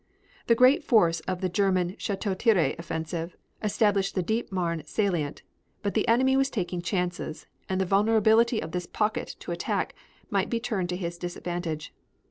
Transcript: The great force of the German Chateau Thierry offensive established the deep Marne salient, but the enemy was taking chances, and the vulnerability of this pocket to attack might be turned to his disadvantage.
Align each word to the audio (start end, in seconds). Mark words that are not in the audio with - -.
The 0.47 0.55
great 0.55 0.83
force 0.83 1.19
of 1.29 1.41
the 1.41 1.47
German 1.47 1.95
Chateau 1.99 2.33
Thierry 2.33 2.75
offensive 2.79 3.37
established 3.61 4.15
the 4.15 4.23
deep 4.23 4.51
Marne 4.51 4.81
salient, 4.87 5.43
but 5.83 5.93
the 5.93 6.07
enemy 6.07 6.35
was 6.35 6.49
taking 6.49 6.81
chances, 6.81 7.45
and 7.69 7.79
the 7.79 7.85
vulnerability 7.85 8.59
of 8.63 8.71
this 8.71 8.87
pocket 8.87 9.35
to 9.41 9.51
attack 9.51 9.93
might 10.31 10.49
be 10.49 10.59
turned 10.59 10.89
to 10.89 10.97
his 10.97 11.19
disadvantage. 11.19 11.93